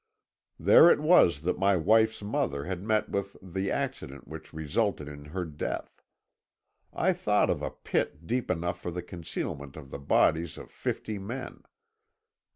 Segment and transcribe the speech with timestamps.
[0.59, 5.25] There it was that my wife's mother had met with the accident which resulted in
[5.25, 6.01] her death.
[6.91, 11.19] I thought of a pit deep enough for the concealment of the bodies of fifty
[11.19, 11.61] men.